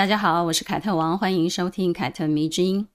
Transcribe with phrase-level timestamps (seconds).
[0.00, 2.88] 大家好，我是凯特王，欢迎收听凯特迷之音。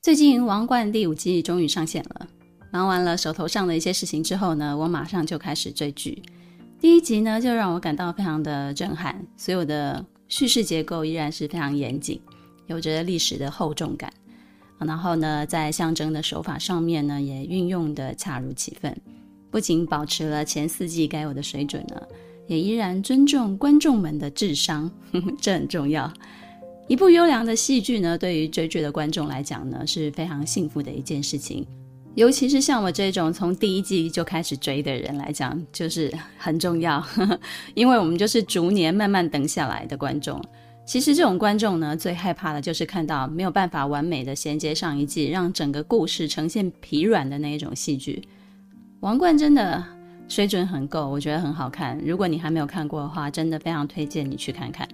[0.00, 2.28] 最近《王冠》第五季终于上线了。
[2.70, 6.22] 忙完了手头上的一些事情之后呢，我马上就开始追剧。
[6.80, 12.22] 第一集呢，就让我感到非常的震撼，所有的叙事结构依然是非常严谨，
[12.68, 14.12] 有着历史的厚重感。
[14.78, 18.96] 然后呢，在象征的手法上面呢，也运用的恰如其分，
[19.50, 22.00] 不仅保持了前四季该有的水准呢，
[22.46, 26.12] 也依然尊重观众们的智商，呵呵，这很重要。
[26.86, 31.66] 一部优良的戏剧呢，对于追剧的观众来讲呢，是非常幸福的一件事情。
[32.14, 37.04] 尤其是像我这种从第一季就开始追的人来讲，就是很重要。
[37.74, 40.42] 因为我们就是逐年慢慢等下来的观众。
[40.84, 48.22] 其实这种观众呢，最害怕的就是看到没有办法完美的衔接上一季，让整个故事呈现疲软的那一种戏剧。
[49.00, 49.84] 王冠真的
[50.26, 51.96] 水准很够，我觉得很好看。
[52.04, 54.86] 如果你还没有看过的话，真的非常推荐你去看看。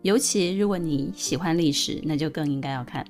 [0.00, 3.04] 尤其如果你喜欢历史，那就更应该要看。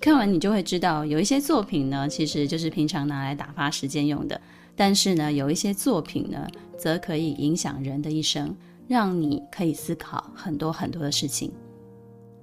[0.00, 4.38] 看完你就会知道，有一些作品呢，其实就是平常拿来打发时间用的；
[4.76, 8.54] 但是呢，有一些作品呢，则可以影响人的一生，
[8.86, 11.50] 让你可以思考很多很多的事情。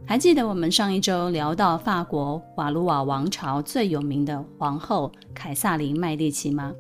[0.08, 6.74] 还记得我们上一周聊到法国瓦卢瓦王朝最有名的皇后凯萨琳麦地奇吗？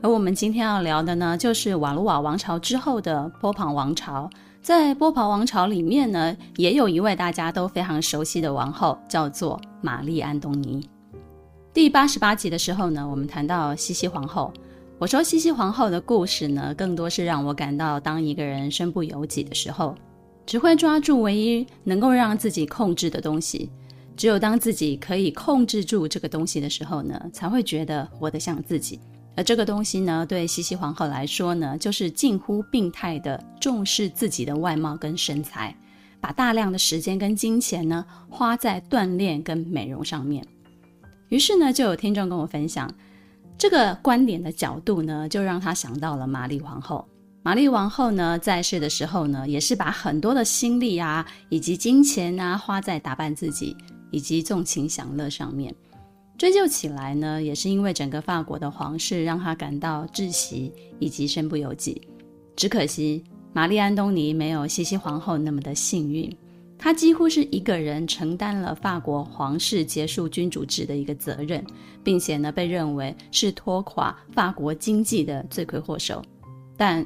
[0.00, 4.30] 而我们今天要聊的呢，就是瓦卢瓦王朝之后的波旁王朝。
[4.62, 10.88] 在波旁王朝里面呢，也有一位大家都非常熟悉的王后，叫做玛丽·安东尼。
[11.74, 14.52] 第八十八集的时候呢，我们谈到西西皇后。
[15.00, 19.96] 我说西西皇后的故事呢，更多是让我感到，当一个人身不由己的时候，
[20.46, 23.68] 只会抓住唯一能够让自己控制的东西。
[24.16, 29.00] 只有当自己可以控制住这个东西的时候呢，才会觉得活得像自己。
[29.38, 35.72] 而这个东西呢，对西西皇后来说呢，就是近乎病态的重视自己的外貌跟身材，
[36.20, 40.44] 把大量的时间跟金钱呢花在锻炼跟美容上面。
[41.28, 42.92] 于是呢，就有听众跟我分享
[43.56, 47.06] 这个观点的角度呢，就让他想到了玛丽皇后。
[47.44, 53.76] 玛丽王后呢，在世的时候呢，也是把很多的心力啊，以及金钱啊，花在打扮自己
[54.10, 55.72] 以及纵情享乐上面。
[56.38, 62.00] 追究起来呢，也是因为整个法国的皇室让他感到窒息以及身不由己。
[62.54, 63.22] 只可惜
[63.52, 66.32] 玛丽安东尼没有西西皇后那么的幸运，
[66.78, 71.64] 她几乎是一个人承担了法国皇室结束君主制的一个责任，
[72.04, 76.22] 并且呢，被认为是拖垮法国经济的罪魁祸首。
[76.76, 77.04] 但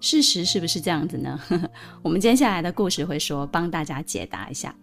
[0.00, 1.38] 事实是不是这样子呢？
[2.02, 4.74] 我们接下来的故事会说，帮大家解答一下。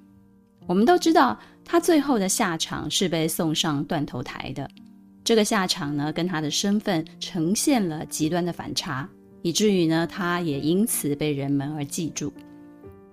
[0.67, 1.37] 我们都知道，
[1.71, 4.67] 他最后的下场是被送上断头台的。
[5.23, 9.07] 这个下场呢，跟他的身份呈现了极端的反差，
[9.43, 12.33] 以至于呢，他也因此被人们而记住。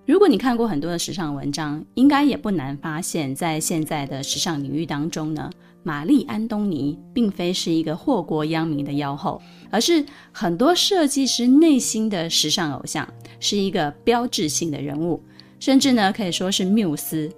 [0.07, 5.51] 如果你看过很多的时尚文章，应该也不难发现，在现在的时尚领域当中呢，
[5.83, 9.39] 玛丽安东尼并非是一个祸国殃民的妖后，
[9.69, 13.07] 而是很多设计师内心的时尚偶像，
[13.39, 15.21] 是一个标志性的人物，
[15.59, 17.31] 甚至呢，可以说是缪斯。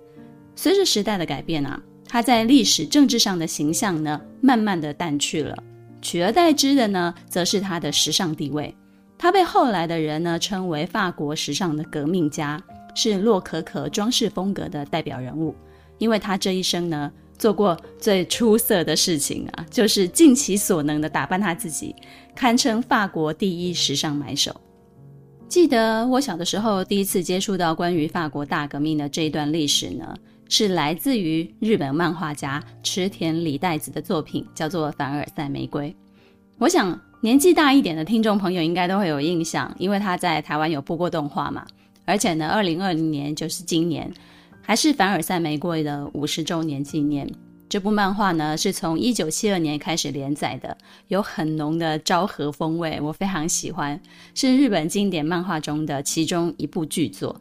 [0.62, 5.58] 随着时代的改变啊，他在历史政治上的形象呢，慢慢的淡去了，
[6.02, 8.76] 取而代之的呢，则是他的时尚地位。
[9.18, 12.62] 他被后来的人呢称为法国时尚的革命家，
[12.94, 15.56] 是洛可可装饰风格的代表人物。
[15.98, 21.96] 因为他这一生呢，做过最出色的事情啊，就是尽其所能的打扮他自己，
[22.36, 24.54] 堪称法国第一时尚买手。
[25.48, 30.14] 记得我小的时候第一次接触到关于法国大革命的这一段历史呢。
[30.50, 35.90] 是来自于日本漫画家池田理代子的作品，叫做《凡尔赛玫瑰》。
[36.58, 41.66] 我想年纪大一点的听众朋友应该都会有印象，因为他在台湾有播过动画嘛。
[42.04, 44.12] 而且呢，二零二零年就是今年，
[44.64, 47.30] 还是《凡尔赛玫瑰》的五十周年纪念。
[47.70, 50.76] 这部漫画呢，是从一九七二年开始连载的，
[51.10, 54.02] 有很浓的昭和风味，我非常喜欢，
[54.34, 57.40] 是日本经典漫画中的其中一部巨作。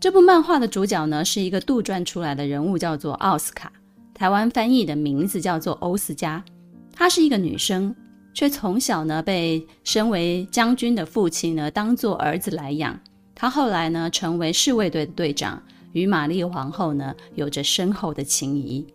[0.00, 3.72] 这部漫画的主角呢，是一个杜撰出来的人物，叫做奥斯卡。
[4.12, 6.44] 台湾翻译的名字叫做欧斯嘉。
[6.92, 7.94] 她是一个女生，
[8.34, 12.98] 却从小呢被身为将军的父亲呢当做儿子来养。
[13.34, 15.60] 她后来呢成为侍卫队的队长，
[15.92, 18.86] 与玛丽皇后呢有着深厚的情谊。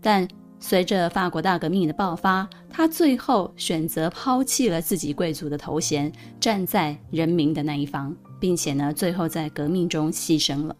[0.00, 0.26] 但
[0.58, 6.10] 随着法国大革命的爆发，他最后选择抛弃了自己贵族的头衔，
[6.40, 10.76] 站在人民的那一方，并且呢，最后在革命中牺牲了。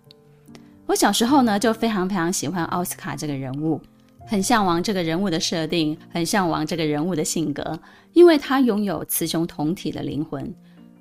[0.85, 3.81] 我小时候呢，就非常非常喜欢奥斯卡这个人物，
[4.27, 7.81] 很向往这个人物的设定，很向往这个人物的性格，
[8.13, 10.55] 因为他拥有雌雄同体的灵魂。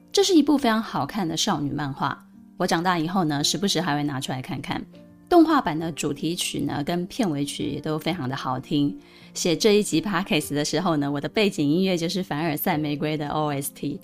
[0.09, 2.17] 这是一部非常好看的少女漫画，
[2.55, 4.81] 我长大以后呢，时不时还会拿出来看看。
[5.27, 8.97] 动画版的主题曲呢，跟片尾曲也都非常的好听。
[9.33, 13.97] 写这一集 podcast 的时候呢，我的背景音乐就是凡尔赛玫瑰的 OST。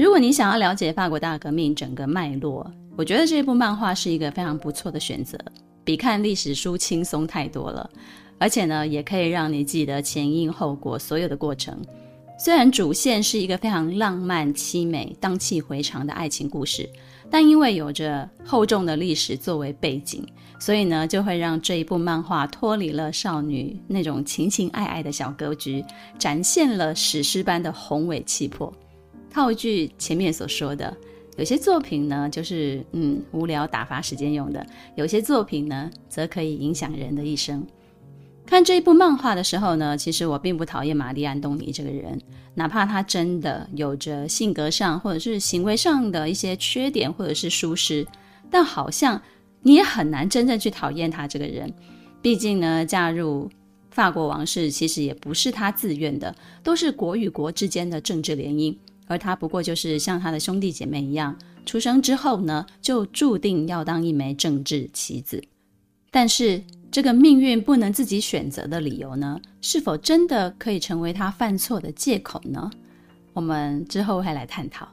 [0.00, 2.66] 如果你想要了解法国大革命整个脉络，
[2.96, 5.38] 我觉得这部漫画是一个非常不错的选择，
[5.84, 7.90] 比看历史书轻松太多了。
[8.38, 11.76] 而且呢，也可以让你记得前因后果所有的过程。
[12.38, 16.88] 虽然主线是一个非常浪漫凄美、荡气回肠的爱情故事。
[17.30, 20.26] 但因为有着厚重的历史作为背景，
[20.58, 25.84] 所以呢，就会让这一部漫画脱离了少女那种情情爱爱的小格局，
[26.18, 28.72] 展现了史诗般的宏伟气魄。
[29.30, 30.94] 套一句前面所说的，
[31.36, 34.60] 有些作品呢，就是嗯无聊打发时间用的；
[34.96, 37.66] 有些作品呢，则可以影响人的一生。
[38.44, 42.20] 看这一部漫画的时候呢，其实我并不讨厌玛丽·安东尼这个人，
[42.54, 48.04] 哪怕他真的有着性格上或者是行为上的一些缺点或者是疏失，
[48.50, 49.22] 但好像
[49.62, 51.72] 你也很难真正去讨厌他这个人。
[52.20, 53.48] 毕竟呢，嫁入
[53.90, 56.34] 法国王室其实也不是他自愿的，
[56.64, 58.76] 都是国与国之间的政治联姻，
[59.10, 61.36] 而他不过就是像他的兄弟姐妹一样，
[61.66, 65.42] 出生之后呢，就注定要当一枚政治棋子。
[66.12, 66.62] 但是，
[66.92, 72.70] 这个命运不能自己选择的理由呢，是否真的可以成为他犯错的借口呢？
[73.32, 74.88] 我们之后会来探讨。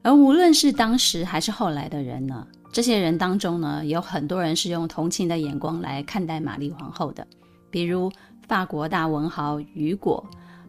[0.00, 7.26] 而无论是当时还是后来的人呢，这些人当中呢，有很多人是用同情的眼光来看待玛丽皇后的，
[7.70, 8.10] 比如
[8.48, 10.26] 法国大文豪雨果、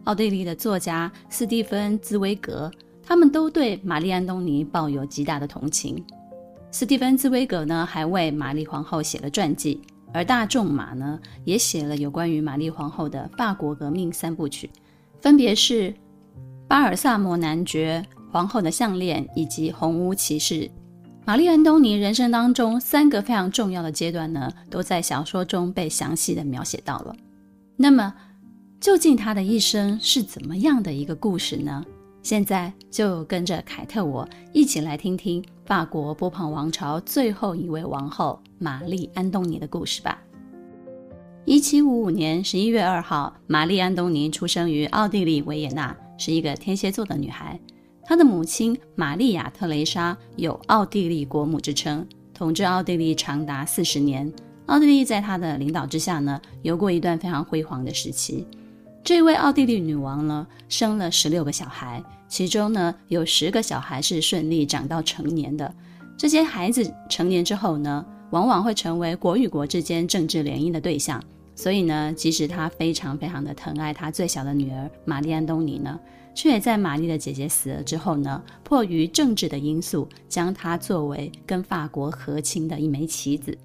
[0.08, 2.70] 奥地利的作家斯蒂芬·兹威格，
[3.02, 6.02] 他们都对玛丽安东尼抱有极大的同情。
[6.70, 9.82] 斯蒂芬·兹威格呢，还为玛丽皇后写了传记。
[10.14, 14.70] 而大仲马呢，也写了有关于玛丽皇后的法国革命三部曲，
[15.20, 15.90] 分别是
[16.66, 18.02] 《巴尔萨摩男爵》、
[18.32, 20.54] 《皇后的项链》以及《红屋骑士》。
[21.26, 27.14] 玛丽安东尼人生当中三个非常重要的阶段呢，都在小说中被详细的描写到了。
[27.76, 28.14] 那么，
[28.80, 31.84] 究竟她的一生是怎么样的一个故事呢？
[32.22, 40.20] 现在就跟着凯特我一起来听听法国波旁王朝最后一位王后玛丽安东尼的故事吧。
[41.44, 47.58] 一七五五年十一月二号，玛丽安东尼出生于奥地利维也纳，是一个天蝎座的女孩。
[48.04, 54.32] 她的母亲玛丽亚特蕾莎有奥地利国母之称，统治奥地利长达四十年。
[54.66, 58.46] 奥地利在她的领导之下呢，有过一段非常辉煌的时期。
[59.02, 62.02] 这位奥地利女王呢，生了十六个小孩。
[62.28, 65.74] 其中呢，有十个小孩是顺利长到成年的。
[66.16, 71.22] 这些孩子成年之后呢，往往会成为国与国之间政治联姻的对象。
[71.54, 75.98] 所以呢，即使他非常非常的疼爱他最小的女儿玛丽安东尼呢，
[76.34, 83.56] 却也在玛丽的姐姐死了之后呢，迫于政治的因素，将她作为跟法国和亲的一枚棋子。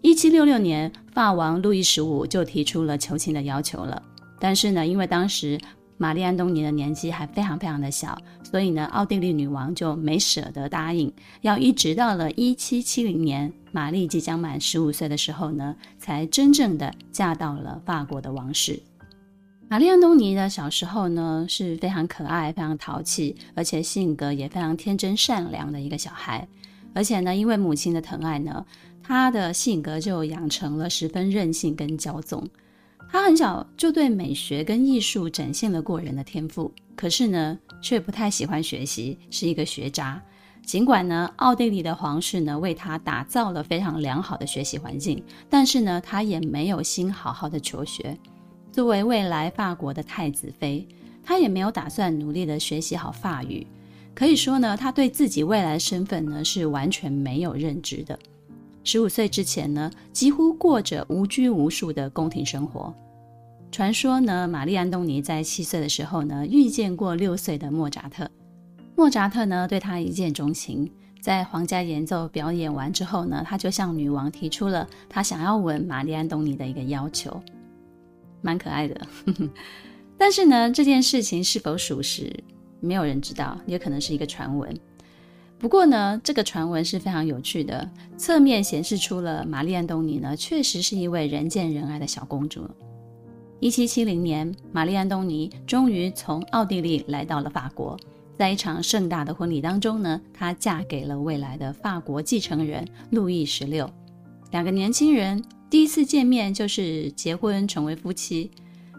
[0.00, 4.02] 一七六六年，法王路易十五就提出了求亲的要求了，
[4.38, 5.58] 但是呢，因为当时。
[6.00, 18.80] 玛丽安东尼的年纪还非常非常的小，所以呢，奥地利女王就没舍得答应，要一直到了一七七零年，玛丽即将满十五岁的时候呢，才真正的嫁到了法国的王室。
[19.68, 26.46] 玛丽安东尼的小时候呢，是非常可爱、非常淘气，而且性格也非常天真善良的一个小孩。
[26.94, 28.64] 而且呢，因为母亲的疼爱呢，
[29.02, 32.48] 她的性格就养成了十分任性跟骄纵。
[33.10, 40.22] 他很小就对美学跟艺术展现了过人的天赋，可是呢，却不太喜欢学习，是一个学渣。
[40.64, 48.14] 尽管呢，奥地利的皇室呢为他打造了非常良好的学习环境，但是呢，他也没有心好好的求学。
[48.70, 50.86] 作为未来法国的太子妃，
[51.24, 53.66] 他也没有打算努力的学习好法语。
[54.14, 58.18] 可以说呢，他对自己未来身份呢是完全没有认知的。
[58.90, 62.90] 十五岁之前呢，几乎过着无拘无束的宫廷生活。
[63.70, 68.26] 传说呢，玛丽安东尼在七岁的时候呢，遇见过六岁的莫扎特。
[68.96, 70.90] 莫扎特呢，对她一见钟情。
[71.20, 77.38] 在皇家演奏表演完之后呢，他就向女王提出了他想要吻玛丽安东尼的一个要求，
[78.40, 78.98] 蛮可爱的。
[80.16, 82.34] 但是呢，这件事情是否属实，
[82.80, 84.74] 没有人知道，也可能是一个传闻。
[85.58, 92.62] 不过呢，这个传闻是非常有趣的，侧面显示出了玛丽·安东尼呢，确实是一位人见人爱的小公主。
[93.58, 97.98] 一七七零年，玛丽·安东尼终于从奥地利来到了法国，
[98.36, 103.90] 在一场盛大的婚礼当中呢，她嫁给了未来的法国继承人路易十六。
[104.52, 108.48] 两个年轻人第一次见面就是结婚成为夫妻。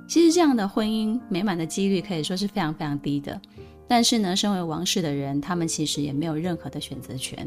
[0.10, 3.40] 其实这样的婚姻美满的几率可以说是非常非常低的。
[3.90, 7.46] 但是呢，身为王室的人，他们其实也没有任何的选择权。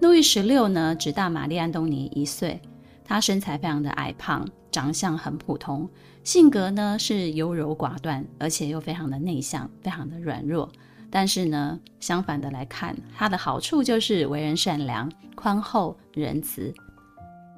[0.00, 2.60] 路易十六呢，只大玛丽安东尼一岁，
[3.04, 5.88] 他身材非常的矮胖，长相很普通，
[6.24, 10.68] 性格呢是优柔寡断，而且又非常的内向，非常的软弱。
[11.08, 16.74] 但是呢，相反的来看，他的好处就是为人善良、宽厚、仁慈。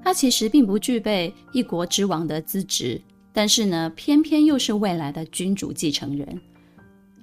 [0.03, 3.01] 他其实并不具备一国之王的资质，
[3.33, 6.39] 但是呢，偏偏又是未来的君主继承人。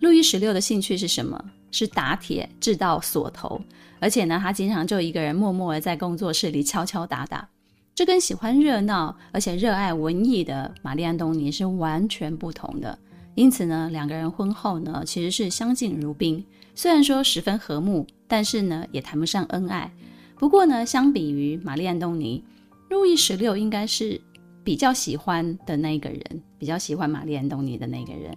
[0.02, 1.40] 路易十六的兴趣是什么？
[1.70, 3.62] 是打铁、制造锁头，
[4.00, 7.48] 而且呢，他经常就一个人默默地在工作室里敲敲打打。
[7.94, 12.98] 这跟喜欢热闹而且热爱文艺的玛丽·安东尼是完全不同的。
[13.36, 16.44] 因此呢，两个人婚后呢，其实是相敬如宾。
[16.74, 19.90] 虽然说十分和睦，但是呢，也谈不上恩爱。
[20.38, 22.44] 不过呢，相比于玛丽·安东尼，
[22.90, 24.20] 路易十六应该是
[24.64, 28.36] 比较喜欢的那个人，比较喜欢玛丽·安东尼的那个人。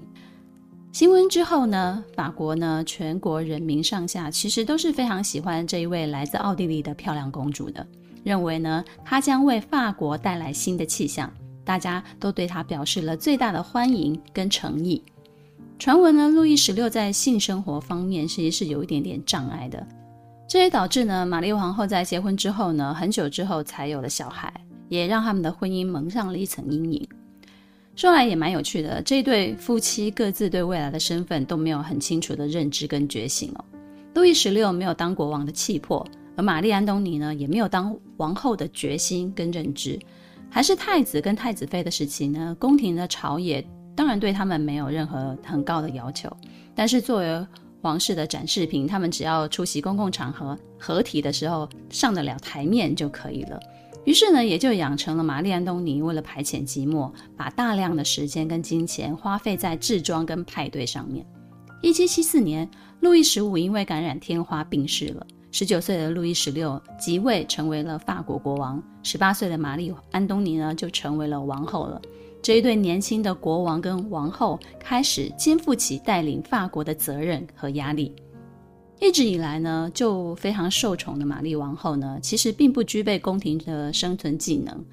[0.94, 7.84] 新婚之后呢，法国呢，全国人民上下其实都是非常喜欢这一位来自奥地利的漂亮公主的，
[8.22, 11.28] 认为呢，她将为法国带来新的气象，
[11.64, 15.02] 大家都对她表示了最大的欢迎跟诚意。
[15.80, 19.84] 传闻呢，路易十六在性生活方面其实是有一点点障碍的，
[20.48, 24.54] 这也导致呢，玛丽皇后在结婚之后呢，很久之后才有了小孩，
[24.88, 27.08] 也让他们的婚姻蒙上了一层阴影。
[27.96, 33.64] 说来也蛮有趣的，这对夫妻各自对未来的身份都没有很清楚的认知跟觉醒哦。
[34.14, 36.04] 路易十六没有当国王的气魄，
[36.36, 39.98] 而玛丽安东尼呢，也没有当王后的决心跟认知。
[40.50, 46.28] 还是太子跟太子妃的时期呢，宫廷的朝野当然对他们没有任何很高的要求，
[46.74, 47.46] 但是作为
[47.80, 53.60] 皇室的展示品，他们只要出席公共场合合体的时候上得了台面就可以了。
[54.04, 61.24] 于是呢，也就养成了玛丽安东尼为了排遣寂寞，把大量的时间跟金钱花费在制装跟派对上面。
[61.80, 62.68] 一七七四年，
[63.00, 65.26] 路易十五因为感染天花病逝了。
[65.52, 68.82] 十九岁的路易十六即位，成为了法国国王。
[69.02, 72.00] 十八岁的玛丽安东尼呢，就成为了王后了。
[72.42, 78.14] 这一对年轻的国王跟王后开始肩负起带领法国的责任和压力。
[79.00, 84.84] 一直以来呢，就非常受宠的玛丽王后呢，其实并不具备宫廷的生存技能，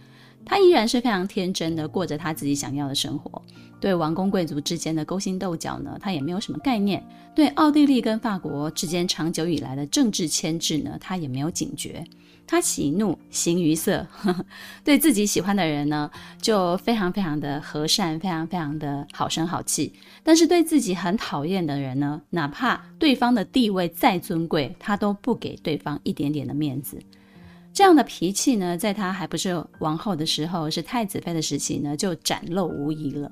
[0.43, 3.41] 她依然是非常天真的过着她自己想要的生活。
[3.81, 7.01] 对王公贵族之间的勾心斗角呢，他也没有什么概念；
[7.35, 12.01] 对奥地利跟法国之间长久以来的政治牵制呢，他也没有警觉。
[12.47, 14.45] 他喜怒形于色，呵呵，
[14.83, 16.11] 对自己喜欢的人呢，
[16.41, 19.93] 就非常非常的和善，非常非常的好声好气。
[20.21, 26.99] 但是对自己很讨厌的人呢，哪怕对方的地位再尊贵，他都不给对方一点点的面子。
[27.71, 33.31] 这样的脾气呢，在他还不是王后的时候，是太子妃的时期呢，就展露无遗了。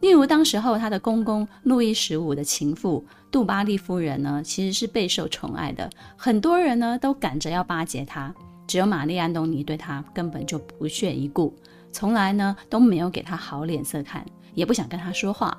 [0.00, 8.32] 例如，当时候他的公公路易十五的情妇杜巴利夫人呢，其实是备受宠爱的，很多人呢都赶着要巴结她。
[8.66, 11.54] 只有玛丽安东尼对她根本就不屑一顾，
[11.92, 14.24] 从来呢都没有给她好脸色看，
[14.54, 15.56] 也不想跟她说话。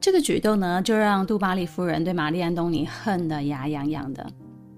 [0.00, 4.26] 这个举动呢，就让杜巴利夫人对玛丽安东尼恨得牙痒痒的。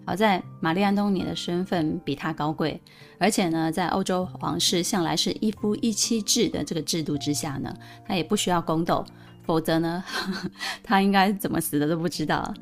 [0.07, 2.81] 好在玛丽安东尼的身份比他高贵，
[3.19, 7.75] 而且呢，在欧洲皇室向来是一夫一妻制的这个制度之下呢，
[8.07, 9.05] 他也不需要宫斗，
[9.43, 10.05] 否则呢，
[10.85, 12.53] 他应该怎么死的都不知道。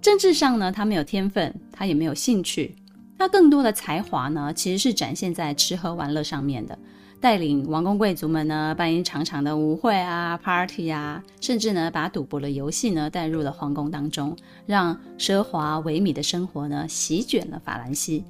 [0.00, 2.76] 政治上呢，他没有天分，他也没有兴趣。
[3.18, 6.78] 他更多的才华呢，其实是展现在吃喝玩乐上面的，
[7.20, 14.34] 带领王公贵族们呢办一场场的舞会啊、party 啊，甚至呢把赌博的游戏呢带入了皇宫当中，
[14.64, 18.24] 让奢华萎靡的生活呢席卷了法兰西。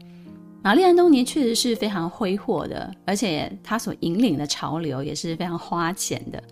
[0.62, 6.42] 玛丽安东尼确实是非常挥霍的，而且他所引领的潮流也是非常花钱的。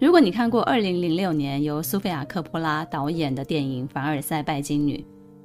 [0.00, 4.96] 如果你看过二零零六年由苏菲亚·科波拉导演的电影《凡尔赛拜金女》。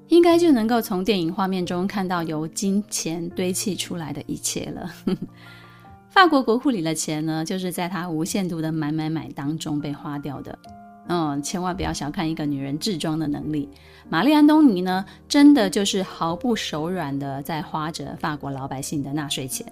[0.09, 4.89] 应该就能够从电影画面中看到由金钱堆砌出来的一切了。
[6.17, 10.57] 法国国库里的钱呢，就是在他无限度的买买买当中被花掉的。
[11.09, 13.69] 嗯，千万不要小看一个女人置装的能力。
[14.09, 19.63] 玛丽安东尼呢，真的就是毫不手软的在花着法国老百姓的纳税钱。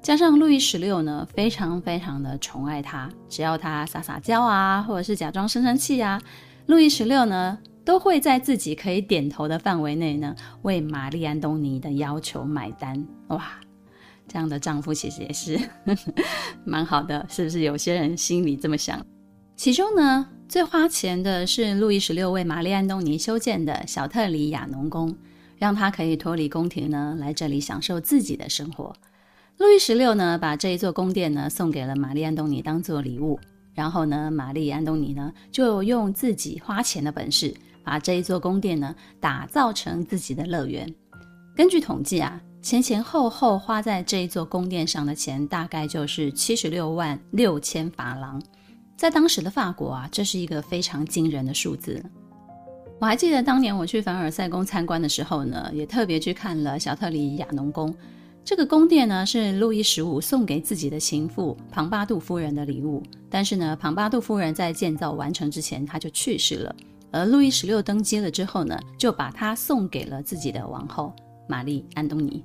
[0.00, 6.22] 加上路易十六呢，非常非常的宠爱她，只要她撒撒娇啊，或者是假装生生气啊，
[6.66, 7.58] 路易十六呢。
[7.82, 13.04] 都会在自己可以点头的范围内呢，为玛丽·安东尼的要求买单。
[13.28, 13.50] 哇，
[14.30, 16.12] 这样的丈夫其实也是呵 呵
[16.64, 17.62] 蛮好的，是不是？
[17.62, 19.04] 有些人心里这么想。
[19.56, 25.12] 其中呢，最花钱的是路易十六为玛丽·安东尼修建的小特里亚农宫，
[25.58, 28.94] 让他可以脱离宫廷呢，来这里享受自己的生活。
[29.58, 33.36] 路易十六呢，把这一座宫殿呢送给了玛丽·安东尼当做礼物，
[33.74, 37.52] 然后呢，玛丽·安东尼呢就用自己花钱的本事。
[37.82, 40.86] 把这一座宫殿呢打造成自己的乐园。
[41.56, 48.40] 根据统计啊，前前后后花在这一座宫殿上的钱大概就是七十六万六千法郎。
[48.98, 52.04] 在当时的法国啊，这是一个非常惊人的数字。
[52.98, 57.94] 我还记得当年我去凡尔赛宫参观的时候呢，也特别去看了小特里亚农宫。
[58.44, 66.76] 这个宫殿呢是路易十五送给自己的情妇庞巴杜夫人的礼物，但是呢，庞巴杜夫人在建造完成之前，她就去世了。
[67.10, 71.14] 而路易十六登基了之后呢，就把它送给了自己的王后
[71.50, 72.40] 玛丽·安东尼。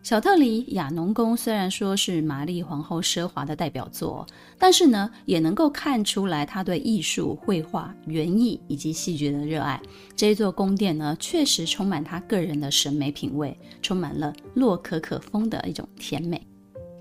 [0.00, 4.24] 小特里亚农宫虽然说是玛丽皇后奢华的代表作，
[4.56, 9.78] 但是呢，也能够看出来她对艺术、绘画、园艺以及戏剧的热爱。
[10.16, 16.40] 这一座宫殿呢，确实充满她个人的审美品味，充满了洛可可风的一种甜美。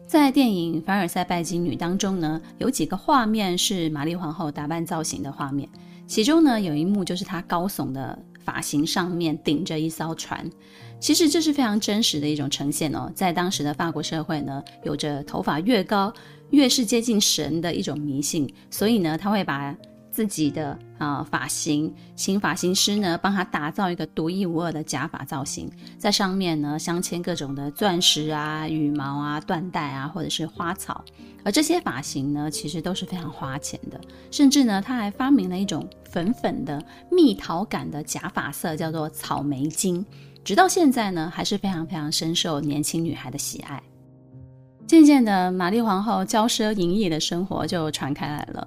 [0.08, 5.70] 在电影《凡尔赛拜金女》当中呢，有几个画面是玛丽皇后打扮造型的画面。
[6.08, 10.50] 其中呢，有一幕就是她高耸的发型上面顶着一艘船，
[11.00, 13.12] 其实这是非常真实的一种呈现哦。
[13.16, 16.14] 在当时的法国社会呢，有着头发越高
[16.50, 19.76] 越是接近神的一种迷信，所以呢，他会把
[20.12, 31.04] 自己的啊、发型，请发型师呢帮他打造一个独一无二的假发造型，在上面呢镶嵌各种的钻石啊、羽毛啊、缎带啊，或者是花草。
[31.44, 34.02] 而这些发型呢，其实都是非常花钱的，
[34.32, 40.04] 甚至呢，他还发明了一种粉粉的蜜桃感的假发色，叫做草莓金，
[40.48, 43.84] 直到现在呢，还是非常非常深受年轻女孩的喜爱。
[44.88, 48.66] 渐渐的，玛丽皇后骄奢淫逸的生活就传开来了。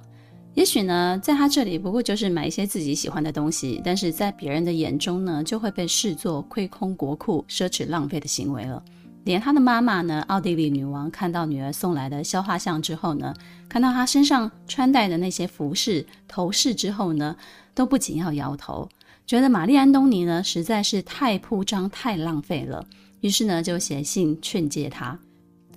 [0.53, 8.85] 也许呢，在她这里不过就是买一些自己喜欢的东西，但是在别人的眼中呢，就会被视作亏空国库、奢侈浪费的行为了。
[9.25, 13.33] 连她的妈妈呢，奥地利女王看到女儿送来的肖画像之后呢，
[13.71, 17.35] 看到她身上穿戴的那些服饰、头饰之后呢，
[17.75, 18.87] 都不仅要摇头，
[19.31, 22.85] 觉得玛丽安东尼呢实在是太铺张、太浪费了。
[23.21, 25.17] 于是呢，就写信劝诫她。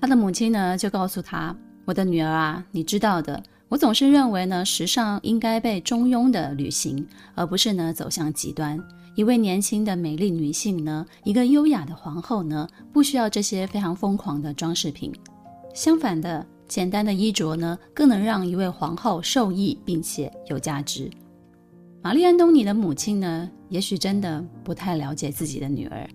[0.02, 8.84] 她的母亲呢，就告诉她：“我的女儿啊，你知道的。”我总是认为呢，时尚应该被中庸的履行，而不是呢走向极端。
[9.13, 15.13] 一位年轻的美丽女性呢，一个优雅的皇后呢，不需要这些非常疯狂的装饰品。
[15.76, 21.08] 相反的，简单的衣着呢，更能让一位皇后受益并且有价值。
[22.04, 26.06] 玛丽安东尼的母亲呢，也许真的不太了解自己的女儿，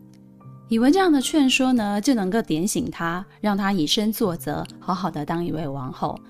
[0.69, 6.21] 以为这样的劝说呢，就能够点醒她，让她以身作则，好好的当一位王后。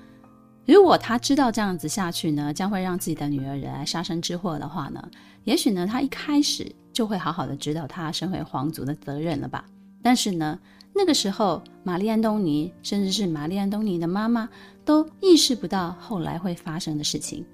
[0.64, 5.02] 如果他知道这样子下去呢，将会让自己的女儿惹来杀身之祸的话呢，
[5.42, 9.64] 也许呢，他一开始就会好好的知道他身为皇族的责任了吧。
[10.00, 10.56] 但是呢，
[10.94, 14.48] 那个时候，玛丽安东尼，甚至是玛丽安东尼的妈妈，
[14.84, 17.44] 都意识不到后来会发生的事情。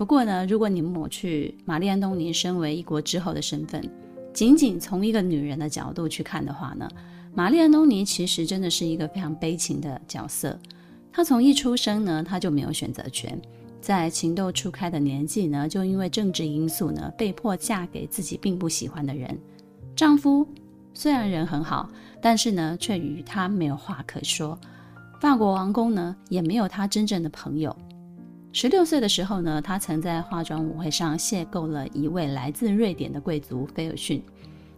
[0.00, 3.86] 不过呢，如果你抹去玛丽安东尼身为一国之后的身份，
[4.32, 6.88] 仅仅从一个女人的角度去看的话呢，
[7.34, 10.58] 玛丽安东尼其实真的是一个非常悲情的角色。
[11.12, 13.38] 她从一出生呢，她就没有选择权，
[13.82, 19.38] 在情窦初开的年纪呢，就因为政治因素呢，被迫嫁给自己并不喜欢的人。
[19.94, 20.48] 丈夫
[20.94, 21.90] 虽然人很好，
[22.22, 24.58] 但是呢，却与她没有话可说。
[25.20, 27.76] 法国王宫呢，也没有她真正的朋友。
[28.52, 34.22] 十六岁的时候呢，他曾在化妆舞会上邂逅了一位来自瑞典的贵族菲尔逊。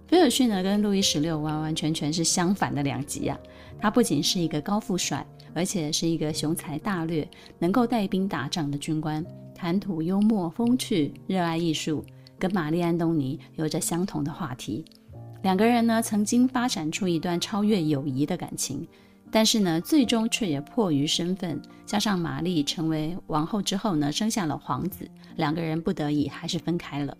[0.06, 3.38] 菲尔逊呢，跟路易十六完完全全是相反的两极啊。
[3.80, 5.26] 他不仅是一个高富帅。
[5.54, 9.22] 而且是一个雄才大略、能够带兵打仗的军官，
[9.54, 12.02] 谈吐幽默风趣，热爱艺术，
[12.38, 14.82] 跟玛丽安东尼有着相同的话题。
[15.42, 18.88] 两个人呢，曾经发展出一段超越友谊的感情，
[19.32, 27.16] 但是呢，最终却也迫于身份，加上玛丽成为王后之后呢，生下了皇子，两个人不得已还是分开了。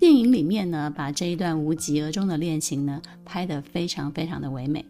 [0.00, 4.84] 电影里面呢，把这一段无疾而终的恋情呢，拍得非常非常的唯美。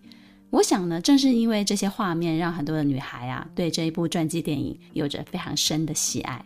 [0.50, 6.44] 我想呢，正是因为这些画面，让很多的女孩啊，对这一部传记电影有着非常深的喜爱。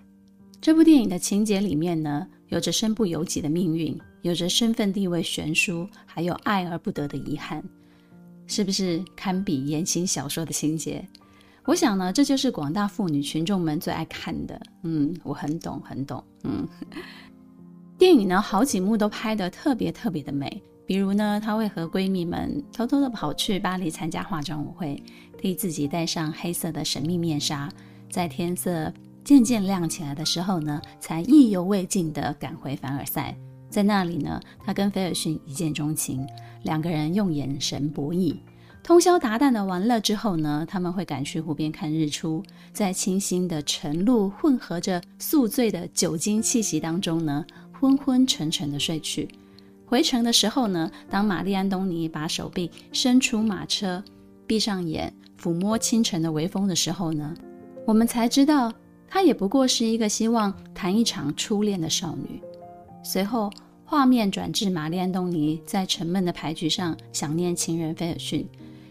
[0.61, 7.63] 这部电影的情节里面呢，有着身不由己的命运，有着身份地位悬殊，还有爱而不得的遗憾，
[8.47, 11.07] 是不是堪比言情小说的情节？
[11.65, 14.61] 我想呢，这就是广大妇女群众们最爱看的。
[14.85, 16.23] 嗯，我很懂，很懂。
[16.45, 16.67] 嗯。
[17.99, 20.63] 电影呢，好几幕都拍得特别特别的美。
[20.87, 25.03] 比如呢，她会和闺蜜们偷偷的跑去巴黎参加化妆舞会，
[25.39, 27.69] 替自己戴上黑色的神秘面纱，
[28.09, 28.93] 在天色
[29.25, 33.37] 渐渐亮起来的时候呢，才意犹未尽地赶回凡尔赛。
[33.77, 36.27] 在那里呢，他跟菲尔逊一见钟情，
[36.63, 38.35] 两个人用眼神博弈。
[38.83, 49.29] 通宵达旦的玩乐之后呢，他们会赶去湖边看日出，在清新的晨露混合着宿醉的酒精气息当中呢，昏昏沉沉的睡去。
[49.85, 54.03] 回程的时候呢，当玛丽安东尼把手臂伸出马车，
[54.47, 57.35] 闭上眼抚摸清晨的微风的时候呢，
[57.85, 58.73] 我们才知道
[59.07, 62.41] 她也不过是一个希望谈一场初恋的少女。
[63.03, 63.49] 随后
[63.89, 68.47] 画面转至玛丽安东尼在沉闷的牌局上想念情人菲尔逊。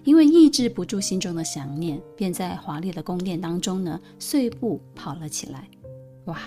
[0.05, 5.67] 因为抑制不住心中的想念，便在华丽的宫殿当中呢，碎步跑了起来。
[6.25, 6.39] 哇，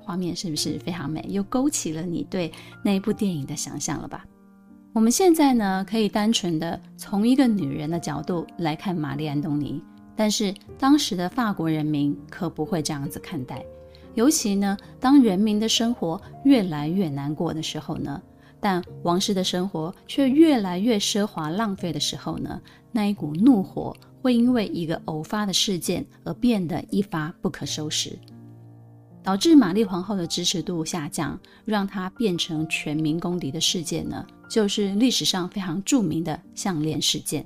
[0.00, 1.24] 画面是不是非常美？
[1.28, 2.50] 又勾起了你对
[2.82, 4.24] 那一部电影的想象了吧？
[4.94, 9.80] 我们现在呢，可以单纯的从一个女人的角度来看玛丽安东尼，
[10.16, 13.62] 但是当时的法国人民可不会这样子看待。
[14.14, 18.20] 尤其呢，当人民的生活越来越难过的时候呢，
[18.60, 28.18] 但王室的生活却越来越奢华浪费的时候呢，那一股怒火会因为一个偶发的事件而变得一发不可收拾，
[29.22, 37.44] 导致玛丽皇后的支持度下降，让她变成全民公敌的事件呢，就是历史上非常著名的项链事件。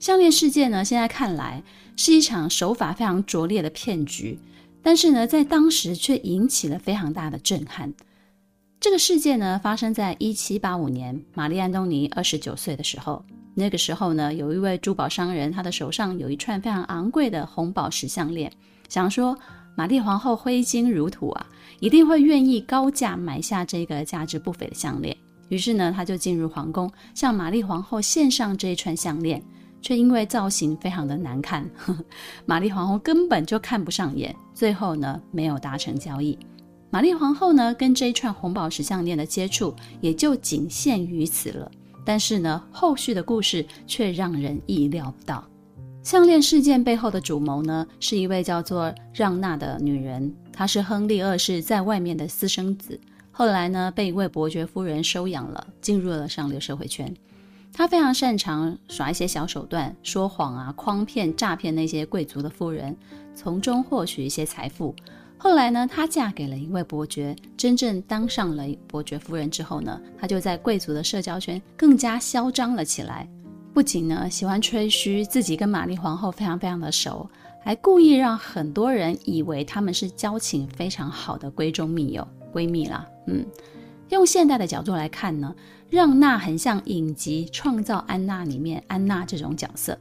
[0.00, 1.62] 项链事件呢，现在看来
[1.96, 4.38] 是一场手法非常拙劣的骗局，
[4.84, 7.92] 但是呢，在当时却引起了非常大的震撼。
[8.78, 13.24] 这个事件呢，发生在一七八五年，玛丽安东尼二十九岁的时候。
[13.54, 18.52] 那个时候呢，有一位珠宝商人，他的手上有一串非常昂贵的红宝石项链，
[18.90, 19.38] 想说
[19.74, 21.46] 玛丽皇后挥金如土啊，
[21.80, 25.16] 一定会愿意高价买下这个价值不菲的项链。
[25.48, 29.42] 于是呢，他就进入皇宫，向玛丽皇后献上这一串项链，
[29.84, 32.04] 却因为造型非常的难看，呵呵，
[32.46, 36.38] 玛丽皇后根本就看不上眼，最后呢，没有达成交易。
[36.88, 41.70] 玛丽皇后呢，跟这一串红宝石项链的接触也就仅限于此了。
[42.02, 45.44] 但是呢，后续的故事却让人意料不到。
[46.02, 52.98] 项链事件背后的主谋呢，是一位叫做让娜的女人，她是亨利二世在外面的私生子，
[53.30, 57.14] 后来呢被一位伯爵夫人收养了，进入了上流社会圈。
[57.76, 62.96] 她非常擅长耍一些小手段，说谎啊，诓骗、诈骗那些贵族的夫人，
[63.34, 64.94] 从中获取一些财富。
[65.36, 73.28] 后来呢，她嫁给了一位伯爵，真正当上了伯爵夫人之后呢，她就在贵族的社交圈更加嚣张了起来。
[73.74, 77.28] 不仅呢喜欢吹嘘自己跟玛丽皇后非常非常的熟，
[77.60, 83.04] 还故意让很多人以为他们是交情非常好的闺中密友、闺蜜啦。
[83.26, 83.44] 嗯，
[84.14, 85.54] 用现代的角度来看呢，
[85.90, 89.98] 让娜很像影集《创造安娜》里面安娜这种角色。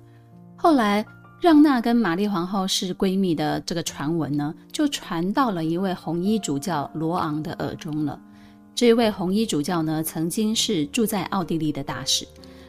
[0.56, 1.06] 后来。
[1.42, 8.18] 让娜跟玛丽皇后是闺蜜的这个传闻呢，就传到了一位红衣主教罗昂的耳中了。
[8.74, 12.26] 这一位红衣主教呢，曾经是住在奥地利的大使，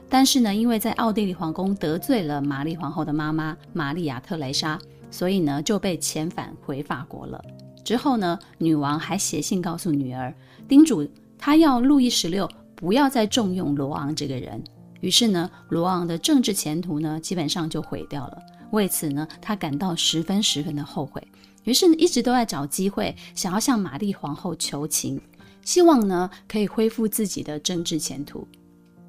[0.09, 4.76] 但是呢，因为在奥地利皇宫得罪了玛丽皇后的妈妈玛丽亚特蕾莎，
[5.09, 7.40] 所以呢就被遣返回法国了。
[7.85, 10.35] 之后呢，女王还写信告诉女儿，
[10.66, 14.62] 叮嘱她要路易十六不要再重用罗昂这个人。
[15.01, 18.38] 于是呢，罗昂的政治前途呢，基本上就毁掉了。
[18.70, 21.23] 为此呢，他感到十分十分的后悔，
[21.64, 25.20] 于是，一直都在找机会，想要向玛丽皇后求情，
[25.62, 28.49] 希望呢可以恢复自己的政治前途。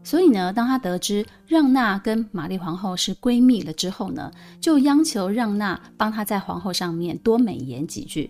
[0.03, 4.29] 所以呢，当他得知让娜跟玛丽皇后是闺蜜了之后呢，
[4.61, 8.29] 就央求让娜帮他在皇后上面多美言几句。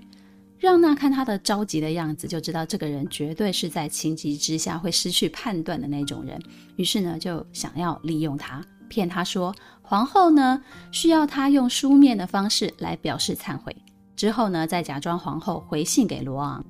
[0.57, 6.41] 让娜看他的着急的样子，就知道这个人绝对是在情急之下会失去判断的那种人，
[6.77, 8.63] 于是呢，就想要利用他。
[8.87, 13.75] 骗他说，皇后呢需要他用书面的方式来表示忏悔，
[14.15, 16.63] 之后呢再假装皇后回信给罗昂。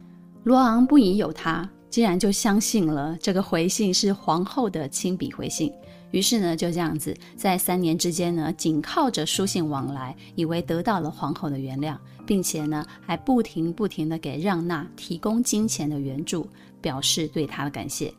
[0.43, 5.71] 罗昂不疑有他，竟然就相信了这个回信是皇后的亲笔回信。
[6.11, 16.47] 于是呢就这样子，在三年之间呢，仅靠着书信往来，以为得到了皇后的原谅，并且呢还不停不停地给让娜提供金钱的援助，
[16.81, 18.13] 表示对她的感谢。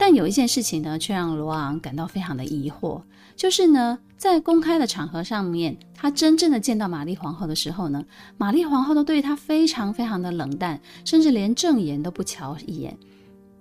[0.00, 3.02] 但有一件事情呢，却让罗昂感到非常的疑惑，
[3.34, 8.04] 就是呢，在公开的场合上面，他真正的见到玛丽皇后的时候呢，
[8.36, 12.96] 玛丽皇后都对他非常非常的冷淡，甚至连正眼都不瞧一眼。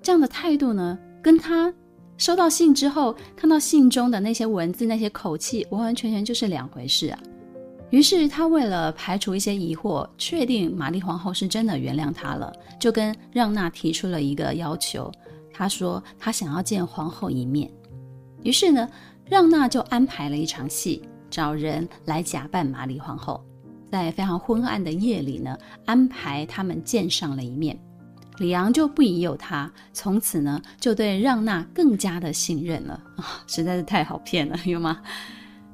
[0.04, 1.74] 这样的态度呢，跟他
[2.18, 7.20] 收到信之后看到信中的那些文字、那些口气，完完全全就是两回事啊。
[7.90, 15.12] 于是他为了排除一些疑惑，确定玛丽皇后是真的原谅他了，就跟让娜提出了一个要求。
[15.54, 17.72] 他说他想要见皇后一面。
[18.44, 18.90] 于是呢，
[19.26, 23.44] 让娜就安排了一场戏，找人来假扮玛丽皇后，
[23.90, 27.80] 在非常昏暗的夜里呢，安排他们见上了一面。
[28.40, 35.02] 里昂就不疑有他，从此呢就对让娜更加的信任了啊、哦， 实在是太好骗了， 有吗？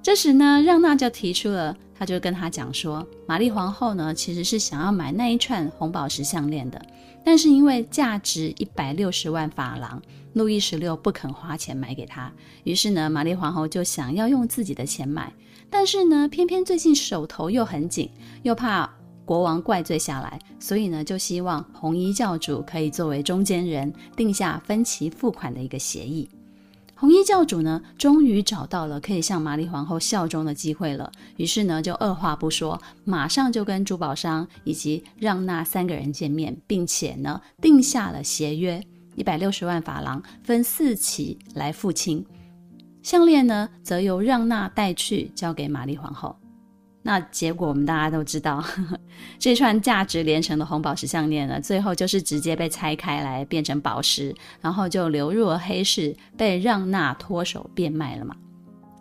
[0.02, 6.82] 这时呢，让娜就提出了，他就跟他讲说，玛丽皇后呢其实是想要买那一串红宝石项链的，
[7.24, 10.02] 但是因为价值一百六十万法郎，
[10.34, 12.32] 路易十六不肯花钱买给他，
[12.66, 15.32] 于是呢，玛丽皇后就想要用自己的钱买，
[15.70, 18.10] 但是呢，偏偏最近手头又很紧，
[18.42, 18.94] 又怕
[19.26, 26.30] 国王怪罪下来，所以呢，就希望红衣教主可以作为中间人，定下分期付款的一个协议。
[26.96, 31.12] 红衣教主呢，终于找到了可以向玛丽皇后效忠的机会了。
[31.36, 38.82] 于是呢，就二话不说，马上就跟珠宝商以及让娜三个人见面，并且呢，定下了协约，
[39.16, 42.26] 一百六十万法郎分四期来付清。
[43.02, 46.34] 项链呢，则由让娜带去交给玛丽皇后。
[47.06, 48.98] 那结果我们大家都知道，呵呵，
[49.38, 58.34] 这串价值连城的红宝石项链呢，最后就是直接被拆开来变成宝石，然后就流入了黑市，被让娜脱手变卖了嘛。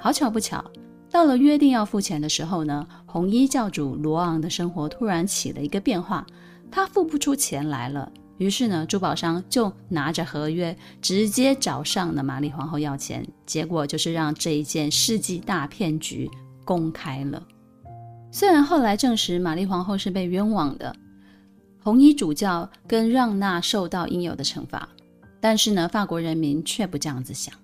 [0.00, 0.64] 好巧不巧，
[1.12, 6.26] 到了约定要付钱的时候呢，红衣教主罗昂的生活突然起了一个变化，
[6.72, 8.10] 他付不出钱来了。
[8.38, 16.28] 于是呢，珠宝商就拿着合约直接找上了玛丽皇后要钱，结果就是让这一件世纪大骗局
[16.64, 17.40] 公开了。
[18.35, 20.97] 虽然后来证实玛丽皇后是被冤枉的，
[21.83, 24.88] 红衣主教跟让娜受到应有的惩罚，
[25.38, 27.55] 但是呢，法国人民却不这样子想。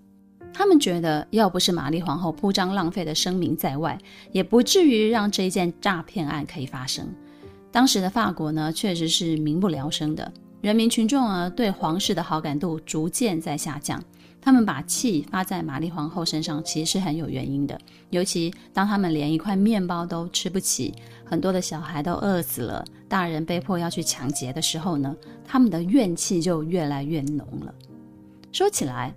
[0.53, 3.97] 他们觉得，要不是玛丽皇后铺张浪费的声名在外，
[4.31, 7.09] 也不至于让这件诈骗案可以发生。
[7.73, 14.03] 当时的法国呢，确实是民不聊生的，人民群众啊，对皇室的好感度逐渐在下降。
[14.40, 17.79] 他们把气发在玛丽皇后身上，其实是很有原因的。
[18.11, 27.74] 尤其当他们连一块面包都吃不起，很多的小孩都饿死了，大人被迫要去抢劫的时候呢，他们的怨气就越来越浓了。
[28.51, 29.14] 说起来，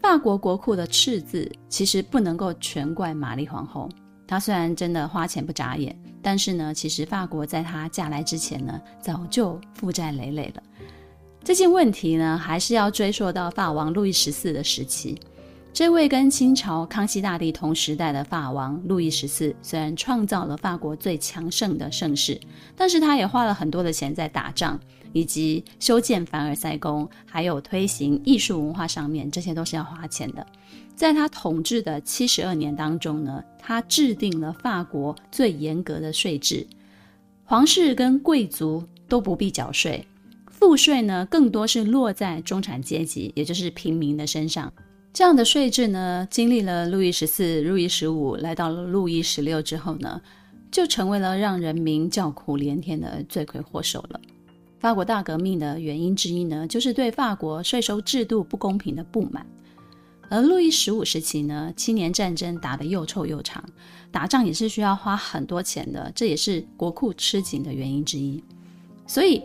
[0.00, 3.88] 法国国库的赤字其实不能够全怪玛丽皇后。
[4.26, 10.62] 她虽然真的花钱不眨眼，但是呢，其实法国在她嫁来之前呢，早就负债累累了。
[11.44, 15.18] 这件问题呢，还是要追溯到法王路易十四的时期。
[15.72, 22.38] 这位跟清朝康熙大帝同时代的法王路易十四，虽然创造了法国最强盛的盛世，
[22.76, 24.78] 但是他也花了很多的钱在打仗，
[25.12, 30.46] 以及修建凡尔赛宫，还有推行艺术文化上面，这些都是要花钱的。
[30.94, 36.66] 在他统治的七十二年当中呢，他制定了法国最严格的税制，
[37.44, 40.06] 皇室跟贵族都不必缴税。
[40.62, 44.72] 赋税呢，更多是落在中产阶级，也就是平民的身上。
[45.12, 50.22] 这样的税制呢，经历了路易十四、路易十五，来到了路易十六之后呢，
[50.70, 54.20] 就成为了让人民叫苦连天的罪魁祸首了。
[54.78, 59.44] 法国大革命的原因之一呢，就是对法国税收制度不公平的不满。
[60.30, 63.68] 而路易十五时期呢，七年战争打得又臭又长，
[64.12, 68.40] 打仗也是需要花很多钱的，这也是国库吃紧的原因之一。
[69.08, 69.42] 所以。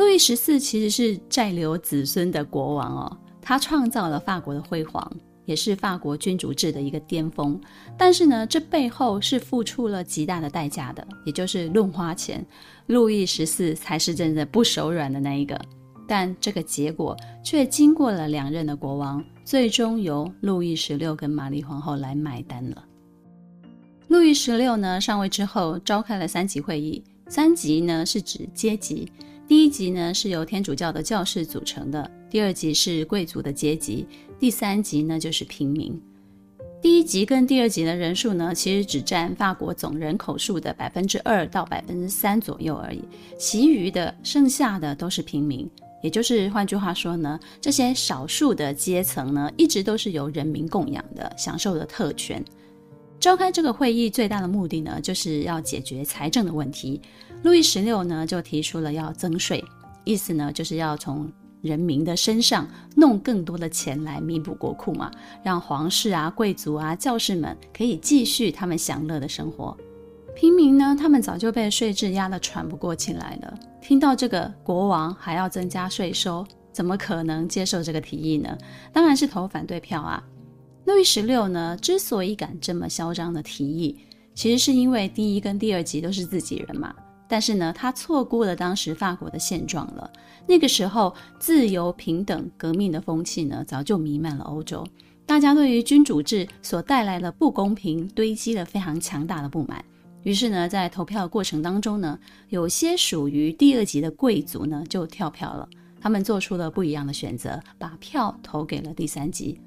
[0.00, 5.12] 路易十四其实是债留子孙的国王哦，他创造了法国的辉煌，
[5.44, 7.60] 也是法国君主制的一个巅峰。
[7.98, 12.42] 但是呢，这背后是付出了极大的代价的，也就是论花钱，
[12.86, 15.60] 路易十四才是真的不手软的那一个。
[16.08, 22.82] 但这个结果却经过了两任的国王，最终由路易十六跟玛丽皇后来买单了。
[24.08, 29.12] 路易十六呢，上位之后召开了三级会议，三级呢是指阶级。
[29.50, 34.06] 第一级呢是由天主教的教士组成的，第二级是贵族的阶级，
[34.38, 36.00] 第三级呢就是平民。
[36.80, 43.02] 第一级跟第二级的人数呢，其实只占法国总人口数的百分之二到百分之三左右而已，
[43.36, 45.68] 其余的剩下的都是平民。
[46.00, 52.40] 也就是换句话说呢，这些少数的阶层呢，一直都是由人民供养的，享受的特权。
[53.18, 57.02] 召开这个会议最大的目的呢，就是要解决财政的问题。
[57.42, 59.64] 路易十六呢就提出了要增税，
[60.04, 61.30] 意思呢就是要从
[61.62, 65.10] 人民的身上弄更多的钱来弥补国库嘛，
[65.42, 69.76] 让皇室啊、贵族啊、教士们可以继续他们享乐的生活。
[70.34, 73.58] 平民呢，他们早就被税制压得喘不过气来了。
[73.82, 78.56] 听到这个国王还要增加税收，怎么可能接受这个提议呢？
[78.92, 80.22] 当然是投反对票啊。
[80.86, 83.98] 路易十六呢，之所以敢这么嚣张的提议，
[84.34, 86.94] 其实是因为第一跟第二级都是自己人嘛。
[87.30, 90.10] 但是呢，他错估了当时法国的现状了。
[90.48, 94.84] 那个时候，自由、平等、革命的风气呢，早就弥漫了欧洲。
[95.24, 99.84] 大家对于君主制所带来的不公平，堆积了非常强大的不满。
[100.24, 105.68] 于是呢，在投票的过程当中呢，有些属于第二级的贵族呢，就跳票了。
[106.00, 109.60] 他们做出了不一样的选择，把票投给了第三级，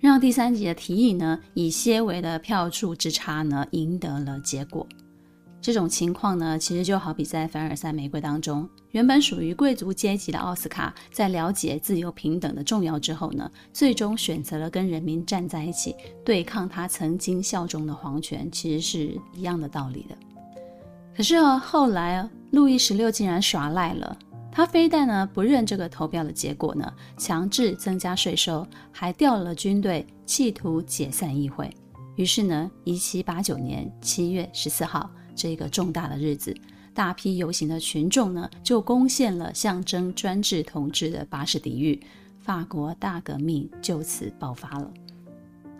[0.00, 4.86] 让第三级的提议呢，以些微的票数之差呢，赢得了结果。
[5.62, 15.94] 这种情况呢，其实就好比在凡尔赛玫瑰当中，原本属于贵族阶级的奥斯卡，在了解自由平等的重要之后呢，最终选择了跟人民站在一起，
[16.24, 20.16] 对抗他曾经效忠的皇权，其实是一样的道理的。
[21.16, 24.18] 可是啊，后来路易十六竟然耍赖了，
[24.50, 31.70] 他非但呢不认这个投票的结果呢，强制增加税收，还调了军队，企图解散议会。
[32.16, 35.08] 于是呢，一七八九年七月十四号。
[35.42, 36.56] 这个重大的日子，
[36.94, 42.00] 大批游行的群众呢，就攻陷了象征专制统治的巴士底狱，
[42.38, 44.88] 法国大革命就此爆发了。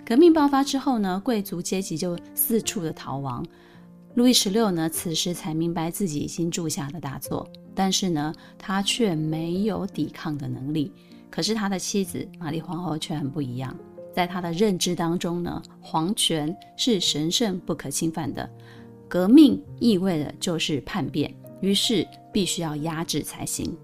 [0.04, 3.46] 革命爆发之后呢，贵族阶级就四处的逃亡。
[4.16, 10.90] 路易十六呢，此时才明白自己已经铸下了大错，但是呢，他却没有抵抗的能力。
[11.30, 13.72] 可是他的妻子玛丽皇后却很不一样，
[14.12, 18.50] 在他的认知当中呢，皇权是神圣不可侵犯的。
[19.12, 23.76] 革命意味着就是叛变，于是必须要压制才行。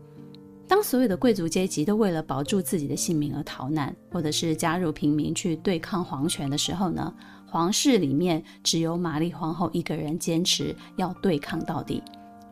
[0.66, 7.14] 当所有的贵族阶级都为了保住自己的性命而逃难，或者是加入平民去对抗皇权的时候呢，
[7.46, 12.02] 皇室里面只有玛丽皇后一个人坚持要对抗到底。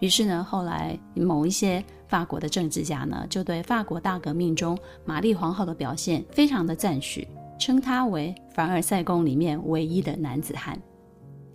[0.01, 7.27] 于是呢，后来某一些法国的政治家呢，就对法国大革命中玛丽皇后的表现非常的赞许，
[7.59, 10.79] 称她为凡尔赛宫里面唯一的男子汉。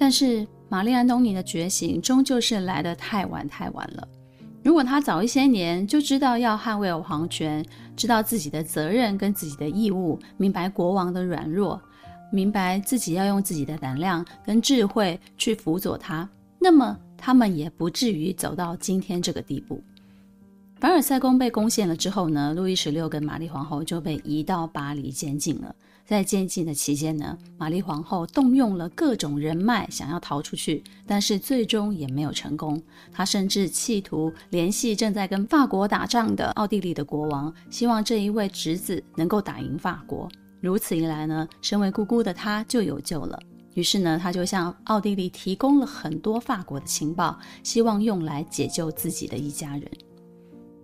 [0.02, 4.08] 但是，玛丽安东尼的觉醒终究是来得太晚太晚了。
[4.64, 7.64] 如果他早一些年就知道要捍卫皇权，
[7.96, 11.80] 知道自己的责任跟自己的义务，明白国王的软弱，
[12.32, 19.84] 明白自己要用自己的胆量跟智慧去辅佐他，那么他们也不至于走到今天这个地步。
[20.80, 25.76] 凡尔赛宫被攻陷了之后呢，路易十六跟玛丽皇后就被移到巴黎监禁了。
[26.12, 32.84] 在监禁的期间呢，玛丽皇后动用了各种人脉，想要逃出去，但是最终也没有成功。
[33.13, 40.30] 她甚至企图联系正在跟法国打仗的奥地利的国王，希望这一位侄子能够打赢法国。
[40.60, 43.39] 如此一来呢，身为姑姑的她就有救了。
[43.76, 49.89] 于是呢，她就向奥地利提供了很多法国的情报，希望用来解救自己的一家人。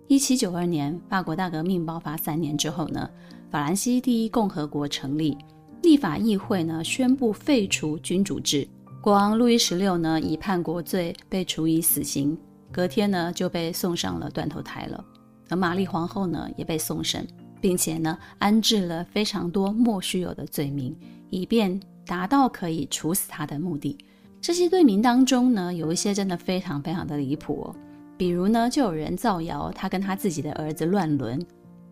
[0.06, 3.10] 一七九二年，法国大革命爆发三年之后呢，
[3.50, 5.34] 法兰西第一共和国成立，
[5.82, 8.68] 立法议会呢宣布废除君主制，
[9.00, 12.36] 国王路易十六呢以叛国罪被处以死刑，
[12.70, 15.02] 隔天呢就被送上了断头台了。
[15.48, 17.26] 而玛丽皇后呢也被送审，
[17.58, 20.94] 并且呢安置了非常多莫须有的罪名，
[21.30, 23.96] 以便达到可以处死她的目的。
[24.42, 27.76] 这些罪名当中呢，有一些真的非常非常的离谱哦，
[28.18, 31.42] 比如呢就有人造谣他跟他自己的儿子乱伦。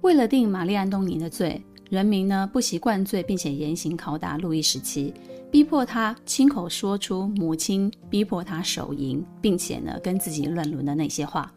[0.06, 5.12] 为了定玛丽安东尼的罪，人民呢不惜灌醉，并且严刑拷打路易十七，
[5.50, 11.52] 逼迫他亲口说出母亲逼迫他手淫，并且呢跟自己乱伦的那些话。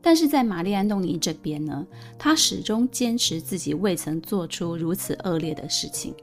[0.00, 1.86] 但是在玛丽安东尼这边呢，
[2.18, 6.14] 他始终坚持自己未曾做出如此恶劣的事情。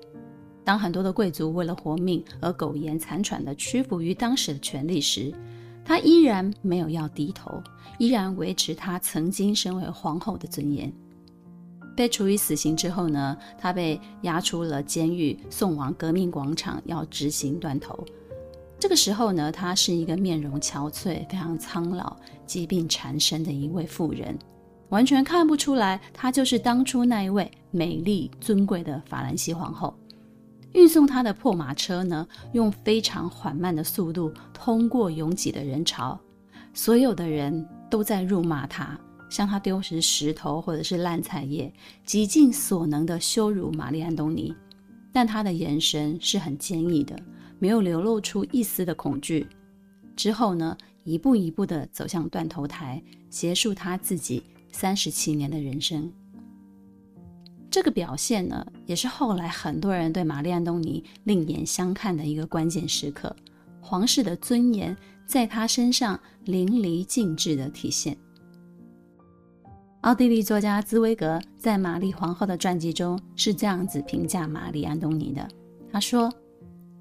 [0.63, 5.31] 当很多的贵族为了活命而苟延残喘地屈服于当时的权力时，
[5.85, 7.61] 他依然没有要低头，
[7.99, 10.91] 依然维持他曾经身为皇后的尊严。
[11.95, 18.03] 被处以死刑之后呢，他被押出了监狱，送往革命广场要执行断头。
[18.77, 24.37] 这个时候呢，他是一个面容憔悴、非常苍老、疾病缠身的一位妇人，
[24.89, 29.95] 完全看不出来她就是当初那一位美丽尊贵的法兰西皇后。
[30.73, 36.19] 运送她的破马车呢，用非常缓慢的速度通过拥挤的人潮，
[36.73, 38.99] 所有的人都在辱骂她。
[39.35, 41.69] 向他丢石石头或者是烂菜叶，
[42.05, 44.55] 极尽所能的羞辱玛丽安东尼，
[45.11, 47.19] 但他的眼神是很坚毅的，
[47.59, 49.45] 没有流露出一丝的恐惧。
[50.15, 56.09] 之后呢，一步一步的走向断头台，结束他自己三十七年的人生。
[57.69, 63.35] 这个表现呢，也是后来很多人对玛丽安东尼另眼相看的一个关键时刻。
[63.81, 68.15] 皇室的尊严在他身上淋漓尽致的体现。
[70.05, 75.47] 奥地利作家茨威格在玛丽皇后的传记中是这样子评价玛丽安东尼的：
[75.91, 76.31] 他说，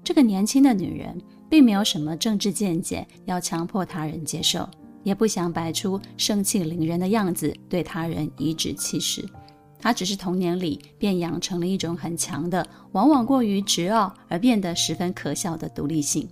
[0.03, 1.15] 这个年轻的女人
[1.47, 4.67] 并没有什么政治见解要强迫他人接受，
[5.03, 9.23] 也不想摆出盛气凌人的样子对他人颐指气使。
[9.77, 16.27] 他只是童年里便养成了一种很强的，往往过于执拗而变得十分可笑的独立性。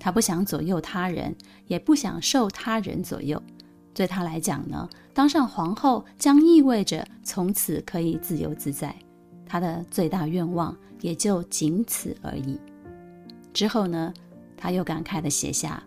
[0.00, 1.32] 他不想左右他人，
[1.68, 3.40] 也不想受他人左右。
[3.96, 8.94] 对他来讲呢，当上皇后将意味着从此可以自由自在。
[9.46, 12.60] 他的最大愿望也就仅此而已。
[13.54, 14.12] 之后呢，
[14.54, 15.82] 他又感慨地写下：“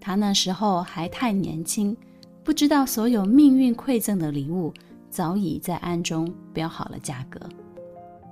[0.00, 1.96] 他那时候还太年轻，
[2.42, 4.74] 不知道所有命运馈赠的礼物
[5.08, 7.38] 早已在暗中标好了价格。”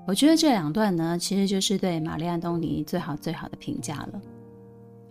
[0.05, 4.20] 我觉得这两段呢，其实就是对玛丽·安东尼最好最好的评价了。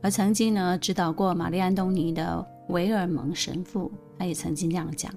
[0.02, 5.14] 而曾经呢，指导过玛丽·安东尼的维尔蒙神父，他也曾经这样讲：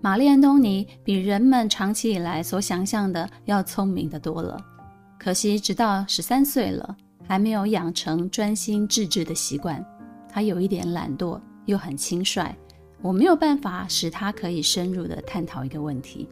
[0.00, 4.58] 玛丽·安东尼比人们长期以来所想象的要聪明得多了。
[5.18, 6.96] 可惜，直到十三岁了，
[7.26, 9.84] 还没有养成专心致志的习惯。
[10.28, 12.54] 他有一点懒惰，又很轻率，
[13.00, 16.28] 我没有办法使他可以深入的探讨一个问题。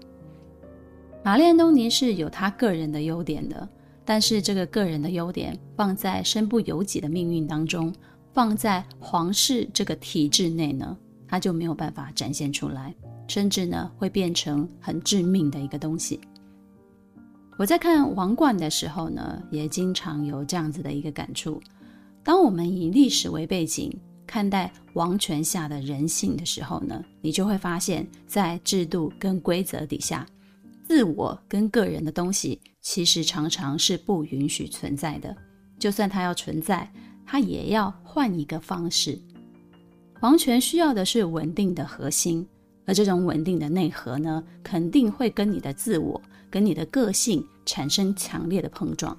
[1.22, 3.68] 玛丽·安东尼是有他个人的优点的。
[4.04, 7.94] 但是这个个人的优点放在身不由己的命运当中，
[8.32, 10.96] 放在皇室这个体制内呢，
[11.28, 12.94] 他就没有办法展现出来，
[13.28, 16.20] 甚至呢会变成很致命的一个东西。
[17.58, 21.60] 我在看《王冠》的时候呢，也经常有这样子的一个感触。
[22.24, 23.92] 当我们以历史为背景
[24.26, 30.26] 看待王权下的人性的时候呢，你就会发现，在制度跟规则底下，
[30.88, 32.58] 自我跟个人的东西。
[32.80, 35.36] 其实常常是不允许存在的，
[35.78, 36.90] 就算它要存在，
[37.32, 39.18] 他也要换一个方式。
[40.20, 42.46] 王权需要的是稳定的核心，
[42.84, 46.20] 而这种稳定的内核呢，肯定会跟你的自我、
[46.50, 49.16] 跟你的个性产生强烈的碰撞。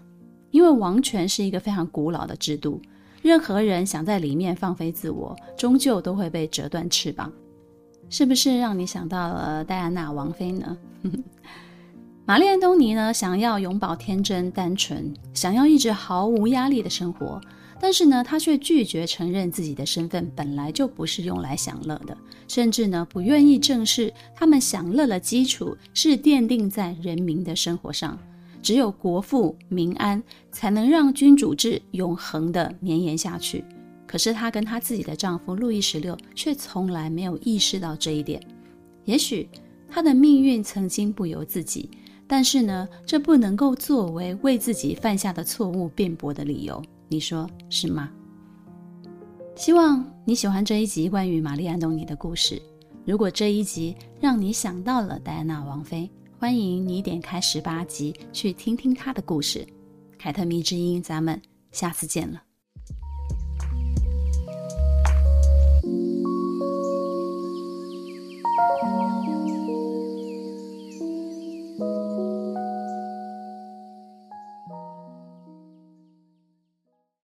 [0.51, 2.79] 因为王权是一个非常古老的制度，
[3.23, 7.33] 任何人想在里面放飞自我，终究都会被折断翅膀。
[8.11, 10.77] 是不是让你想到了戴安娜王妃呢？
[12.25, 17.41] 玛丽·安东尼呢，想要永葆天真单纯，想要一直毫无压力的生活，
[17.83, 22.17] 但是呢，他却拒绝承认自己的身份本来就不是用来享乐的，
[22.47, 28.17] 甚至呢，不愿意正视他们享乐的基础是奠定在人民的生活上，
[28.61, 33.65] 只有国富民安，才能让君主制永恒的绵延下去。
[34.07, 38.41] 可是她跟她自己的丈夫路易十六却从来没有意识到这一点。
[39.03, 39.49] 也许
[39.89, 41.89] 她的命运曾经不由自己。
[42.25, 46.81] 但是呢，这不能够作为为自己犯下的错误辩驳的理由，
[47.13, 48.09] 你说是吗？
[49.55, 52.59] 希望你喜欢这一集关于玛丽安东尼的故事。
[53.05, 56.09] 如果这一集让你想到了戴安娜王妃
[56.39, 59.63] 欢迎你点开十八集去听听她的故事。
[60.17, 61.39] 凯特迷之音咱们
[61.71, 62.41] 下次见了。